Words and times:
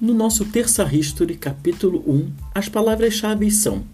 No 0.00 0.12
nosso 0.12 0.44
Terça 0.46 0.82
History, 0.92 1.36
capítulo 1.36 2.02
1, 2.04 2.32
as 2.52 2.68
palavras-chave 2.68 3.48
são 3.48 3.84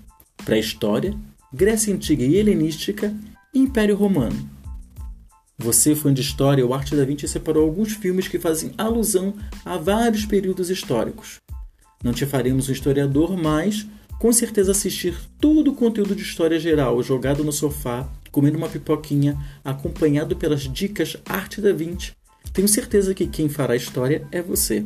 pré-história, 0.47 1.15
Grécia 1.53 1.95
Antiga 1.95 2.25
e 2.25 2.37
Helenística 2.37 3.15
e 3.53 3.59
Império 3.59 3.95
Romano. 3.97 4.49
Você, 5.59 5.95
fã 5.95 6.13
de 6.13 6.23
história, 6.23 6.67
o 6.67 6.73
Arte 6.73 6.97
da 6.97 7.05
Vinci 7.05 7.29
separou 7.29 7.65
alguns 7.65 7.93
filmes 7.93 8.27
que 8.27 8.39
fazem 8.39 8.73
alusão 8.79 9.35
a 9.63 9.77
vários 9.77 10.25
períodos 10.25 10.71
históricos. 10.71 11.37
Não 12.03 12.15
te 12.15 12.25
faremos 12.25 12.71
um 12.71 12.73
historiador, 12.73 13.37
mas 13.37 13.87
com 14.19 14.33
certeza 14.33 14.71
assistir 14.71 15.15
todo 15.39 15.71
o 15.71 15.75
conteúdo 15.75 16.17
de 16.17 16.23
história 16.23 16.59
geral 16.59 17.03
jogado 17.03 17.45
no 17.45 17.53
sofá, 17.53 18.09
comendo 18.31 18.57
uma 18.57 18.71
pipoquinha, 18.71 19.37
acompanhado 19.63 20.35
pelas 20.35 20.63
dicas 20.63 21.19
Arte 21.27 21.61
da 21.61 21.75
Vinci, 21.75 22.13
tenho 22.55 22.67
certeza 22.67 23.15
que 23.15 23.27
quem 23.27 23.51
fará 23.51 23.77
história 23.77 24.27
é 24.33 24.41
você. 24.41 24.85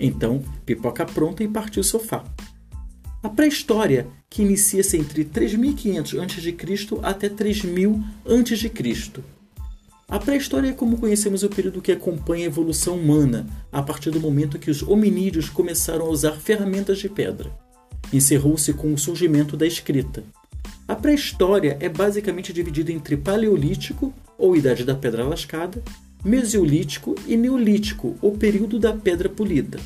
Então, 0.00 0.42
pipoca 0.64 1.04
pronta 1.04 1.44
e 1.44 1.48
partiu 1.48 1.82
o 1.82 1.84
sofá. 1.84 2.24
A 3.22 3.28
pré-história, 3.28 4.06
que 4.30 4.40
inicia-se 4.40 4.96
entre 4.96 5.24
3500 5.24 6.18
a.C. 6.18 6.56
até 7.02 7.28
3000 7.28 8.02
a.C. 8.24 9.22
A 10.08 10.18
pré-história 10.18 10.70
é 10.70 10.72
como 10.72 10.98
conhecemos 10.98 11.42
o 11.42 11.50
período 11.50 11.82
que 11.82 11.92
acompanha 11.92 12.44
a 12.44 12.46
evolução 12.46 12.96
humana, 12.96 13.46
a 13.70 13.82
partir 13.82 14.10
do 14.10 14.18
momento 14.18 14.58
que 14.58 14.70
os 14.70 14.82
hominídeos 14.82 15.50
começaram 15.50 16.06
a 16.06 16.08
usar 16.08 16.32
ferramentas 16.32 16.98
de 16.98 17.08
pedra. 17.10 17.52
Encerrou-se 18.10 18.72
com 18.72 18.92
o 18.94 18.98
surgimento 18.98 19.54
da 19.54 19.66
escrita. 19.66 20.24
A 20.88 20.96
pré-história 20.96 21.76
é 21.78 21.88
basicamente 21.88 22.52
dividida 22.54 22.90
entre 22.90 23.18
Paleolítico, 23.18 24.12
ou 24.38 24.56
Idade 24.56 24.82
da 24.82 24.94
Pedra 24.94 25.24
Lascada, 25.24 25.82
Mesolítico 26.24 27.14
e 27.26 27.36
Neolítico, 27.36 28.16
ou 28.20 28.36
período 28.36 28.78
da 28.78 28.92
pedra 28.92 29.28
polida. 29.28 29.78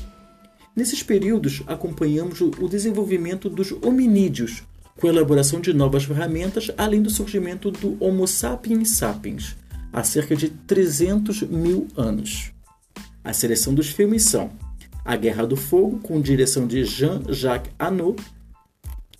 Nesses 0.74 1.02
períodos, 1.02 1.62
acompanhamos 1.66 2.40
o 2.40 2.68
desenvolvimento 2.68 3.48
dos 3.48 3.70
hominídeos, 3.70 4.64
com 4.98 5.06
a 5.06 5.10
elaboração 5.10 5.60
de 5.60 5.72
novas 5.72 6.04
ferramentas, 6.04 6.70
além 6.76 7.00
do 7.02 7.10
surgimento 7.10 7.70
do 7.70 7.96
Homo 8.00 8.26
sapiens 8.26 8.90
sapiens, 8.90 9.56
há 9.92 10.02
cerca 10.02 10.34
de 10.34 10.48
300 10.48 11.42
mil 11.42 11.86
anos. 11.96 12.52
A 13.22 13.32
seleção 13.32 13.72
dos 13.72 13.88
filmes 13.88 14.24
são 14.24 14.50
A 15.04 15.16
Guerra 15.16 15.46
do 15.46 15.56
Fogo, 15.56 15.98
com 16.00 16.20
direção 16.20 16.66
de 16.66 16.84
Jean-Jacques 16.84 17.72
Annaud, 17.78 18.20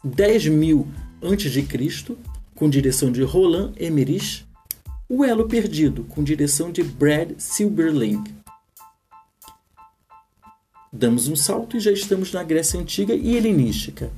10 0.03 0.49
mil 0.49 0.89
a.C., 1.23 2.17
com 2.55 2.69
direção 2.69 3.11
de 3.11 3.23
Roland 3.23 3.73
Emmerich, 3.79 4.45
o 5.17 5.25
Elo 5.25 5.47
Perdido, 5.47 6.03
com 6.09 6.25
direção 6.25 6.73
de 6.73 6.83
Brad 6.83 7.39
Silberling. 7.39 8.25
Damos 10.93 11.29
um 11.29 11.37
salto 11.37 11.77
e 11.77 11.81
já 11.81 11.93
estamos 11.93 12.33
na 12.33 12.43
Grécia 12.43 12.81
Antiga 12.81 13.15
e 13.15 13.37
Helenística. 13.37 14.11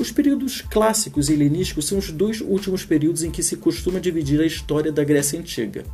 Os 0.00 0.10
períodos 0.10 0.62
clássicos 0.62 1.28
e 1.28 1.34
helenísticos 1.34 1.86
são 1.86 1.98
os 1.98 2.10
dois 2.10 2.40
últimos 2.40 2.82
períodos 2.82 3.22
em 3.22 3.30
que 3.30 3.42
se 3.42 3.58
costuma 3.58 4.00
dividir 4.00 4.40
a 4.40 4.46
história 4.46 4.90
da 4.90 5.04
Grécia 5.04 5.38
Antiga. 5.38 5.84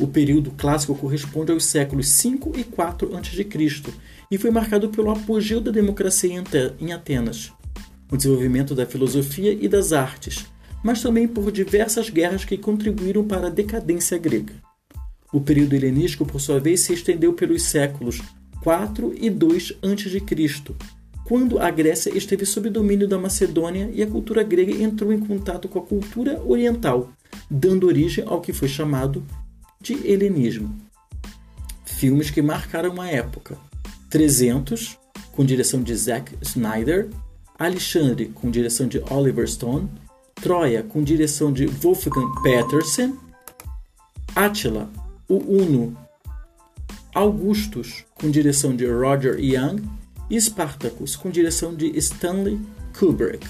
O 0.00 0.06
período 0.06 0.52
clássico 0.52 0.94
corresponde 0.94 1.52
aos 1.52 1.66
séculos 1.66 2.08
5 2.08 2.58
e 2.58 2.64
4 2.64 3.14
a.C. 3.14 3.46
e 4.30 4.38
foi 4.38 4.50
marcado 4.50 4.88
pelo 4.88 5.10
apogeu 5.10 5.60
da 5.60 5.70
democracia 5.70 6.42
em 6.80 6.92
Atenas, 6.94 7.52
o 8.10 8.16
desenvolvimento 8.16 8.74
da 8.74 8.86
filosofia 8.86 9.52
e 9.52 9.68
das 9.68 9.92
artes, 9.92 10.46
mas 10.82 11.02
também 11.02 11.28
por 11.28 11.50
diversas 11.52 12.10
guerras 12.10 12.44
que 12.44 12.56
contribuíram 12.56 13.24
para 13.24 13.46
a 13.46 13.50
decadência 13.50 14.18
grega. 14.18 14.54
O 15.32 15.40
período 15.40 15.74
helenístico, 15.74 16.26
por 16.26 16.40
sua 16.40 16.60
vez, 16.60 16.80
se 16.80 16.92
estendeu 16.92 17.32
pelos 17.32 17.62
séculos 17.62 18.20
4 18.62 19.14
e 19.16 19.30
2 19.30 19.78
a.C., 19.82 20.74
quando 21.24 21.58
a 21.58 21.70
Grécia 21.70 22.16
esteve 22.16 22.44
sob 22.44 22.68
domínio 22.68 23.08
da 23.08 23.16
Macedônia 23.16 23.88
e 23.92 24.02
a 24.02 24.06
cultura 24.06 24.42
grega 24.42 24.72
entrou 24.82 25.12
em 25.12 25.20
contato 25.20 25.68
com 25.68 25.78
a 25.78 25.82
cultura 25.82 26.42
oriental, 26.44 27.10
dando 27.50 27.86
origem 27.86 28.24
ao 28.26 28.40
que 28.40 28.52
foi 28.52 28.68
chamado 28.68 29.24
de 29.80 29.94
helenismo. 30.06 30.76
Filmes 31.84 32.30
que 32.30 32.42
marcaram 32.42 33.00
a 33.00 33.08
época: 33.08 33.56
300, 34.10 34.98
com 35.30 35.44
direção 35.44 35.82
de 35.82 35.94
Zack 35.94 36.36
Snyder, 36.42 37.08
Alexandre, 37.58 38.26
com 38.26 38.50
direção 38.50 38.88
de 38.88 39.00
Oliver 39.10 39.48
Stone, 39.48 39.88
Troia, 40.42 40.82
com 40.82 41.04
direção 41.04 41.52
de 41.52 41.66
Wolfgang 41.66 42.42
Petersen, 42.42 43.16
Attila, 44.34 44.90
o 45.28 45.36
Uno, 45.36 45.96
Augustus, 47.14 48.04
com 48.12 48.28
direção 48.28 48.74
de 48.74 48.84
Roger 48.84 49.38
Young, 49.38 49.88
e 50.28 50.40
Spartacus, 50.40 51.14
com 51.14 51.30
direção 51.30 51.72
de 51.72 51.96
Stanley 51.96 52.58
Kubrick. 52.98 53.46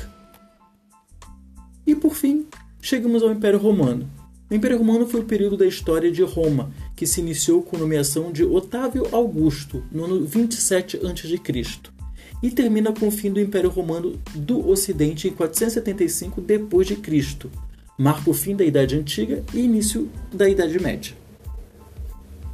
E 1.86 1.94
por 1.94 2.14
fim, 2.14 2.47
chegamos 2.81 3.22
ao 3.22 3.32
Império 3.32 3.58
Romano. 3.58 4.06
O 4.50 4.54
Império 4.54 4.76
Romano 4.76 5.06
foi 5.06 5.20
o 5.20 5.25
período 5.25 5.56
da 5.56 5.64
história 5.64 6.12
de 6.12 6.22
Roma, 6.22 6.70
que 6.94 7.06
se 7.06 7.22
iniciou 7.22 7.62
com 7.62 7.76
a 7.76 7.81
nomeação 7.81 8.31
de 8.31 8.44
Otávio 8.44 9.08
Augusto 9.12 9.82
no 9.91 10.04
ano 10.04 10.26
27 10.26 10.98
a.C 10.98 12.01
e 12.42 12.50
termina 12.50 12.92
com 12.92 13.08
o 13.08 13.10
fim 13.10 13.30
do 13.30 13.41
Império 13.41 13.70
Romano 13.70 14.19
do 14.34 14.69
Ocidente 14.69 15.28
em 15.28 15.32
475 15.32 16.41
d.C. 16.41 17.48
Marca 17.97 18.28
o 18.28 18.34
fim 18.34 18.56
da 18.56 18.64
Idade 18.64 18.97
Antiga 18.97 19.44
e 19.54 19.60
início 19.60 20.10
da 20.32 20.48
Idade 20.48 20.78
Média. 20.81 21.14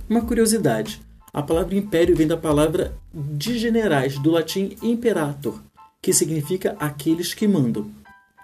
Uma 0.08 0.22
curiosidade: 0.22 1.00
a 1.32 1.42
palavra 1.42 1.76
império 1.76 2.16
vem 2.16 2.26
da 2.26 2.36
palavra 2.36 2.94
de 3.14 3.58
generais, 3.58 4.18
do 4.18 4.30
latim 4.30 4.76
imperator, 4.82 5.62
que 6.02 6.12
significa 6.12 6.76
aqueles 6.78 7.32
que 7.34 7.46
mandam. 7.46 7.90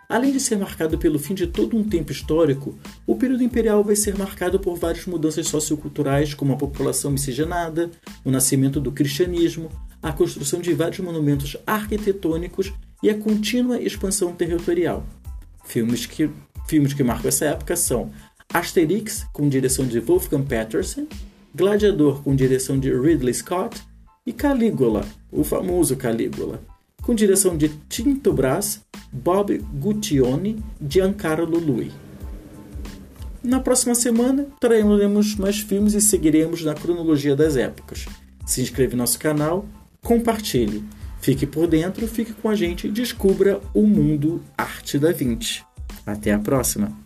Além 0.09 0.33
de 0.33 0.38
ser 0.38 0.56
marcado 0.59 0.99
pelo 0.99 1.19
fim 1.19 1.34
de 1.34 1.47
todo 1.47 1.77
um 1.77 1.83
tempo 1.83 2.12
histórico, 2.12 2.78
o 3.06 3.16
período 3.16 3.43
imperial 3.43 3.83
vai 3.83 3.97
ser 3.97 4.16
marcado 4.16 4.60
por 4.60 4.77
várias 4.77 5.06
mudanças 5.06 5.49
socioculturais, 5.49 6.34
como 6.34 6.53
a 6.53 6.56
população 6.56 7.10
miscigenada, 7.10 7.91
o 8.25 8.31
nascimento 8.31 8.78
do 8.78 8.93
cristianismo, 8.93 9.71
a 10.04 10.12
construção 10.12 10.60
de 10.60 10.75
vários 10.75 11.00
monumentos 11.00 11.56
arquitetônicos 11.66 12.70
e 13.03 13.09
a 13.09 13.19
contínua 13.19 13.81
expansão 13.81 14.34
territorial. 14.34 15.03
Filmes 15.65 16.04
que, 16.04 16.28
filmes 16.69 16.92
que 16.92 17.03
marcam 17.03 17.28
essa 17.28 17.47
época 17.47 17.75
são 17.75 18.10
Asterix, 18.53 19.26
com 19.32 19.48
direção 19.48 19.87
de 19.87 19.98
Wolfgang 20.00 20.44
Petersen, 20.44 21.09
Gladiador, 21.54 22.22
com 22.22 22.37
direção 22.37 22.78
de 22.78 22.92
Ridley 22.92 23.32
Scott, 23.32 23.82
e 24.26 24.32
Calígula, 24.32 25.06
o 25.32 25.42
famoso 25.42 25.97
Calígula, 25.97 26.60
com 27.00 27.15
direção 27.15 27.56
de 27.56 27.71
Tinto 27.88 28.31
Brass, 28.31 28.82
Bob 29.10 29.56
Guccione 29.56 30.62
e 30.82 30.92
Giancarlo 30.92 31.59
Lui. 31.59 31.91
Na 33.42 33.59
próxima 33.59 33.94
semana 33.94 34.48
traremos 34.60 35.34
mais 35.36 35.60
filmes 35.60 35.94
e 35.94 36.00
seguiremos 36.03 36.62
na 36.62 36.75
cronologia 36.75 37.34
das 37.34 37.56
épocas. 37.56 38.04
Se 38.44 38.60
inscreva 38.60 38.92
no 38.92 38.98
nosso 38.98 39.19
canal 39.19 39.66
compartilhe. 40.04 40.84
Fique 41.20 41.47
por 41.47 41.66
dentro, 41.66 42.06
fique 42.06 42.34
com 42.34 42.48
a 42.48 42.54
gente 42.54 42.87
e 42.87 42.91
descubra 42.91 43.60
o 43.72 43.82
mundo 43.82 44.44
Arte 44.56 44.98
da 44.98 45.10
20. 45.10 45.65
Até 46.06 46.32
a 46.32 46.38
próxima! 46.38 47.03